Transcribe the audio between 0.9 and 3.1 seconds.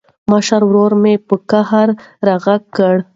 مې په قهر راغږ کړ.